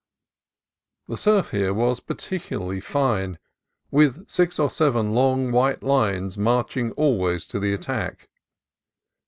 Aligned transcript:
The 1.07 1.15
surf 1.15 1.51
here 1.51 1.75
was 1.75 1.99
particularly 1.99 2.79
fine, 2.79 3.37
with 3.91 4.27
six 4.27 4.57
or 4.57 4.67
seven 4.67 5.11
long 5.13 5.51
white 5.51 5.83
lines 5.83 6.39
marching 6.39 6.91
always 6.93 7.45
to 7.49 7.59
the 7.59 7.71
attack. 7.71 8.27